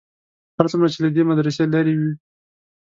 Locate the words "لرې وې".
1.73-2.11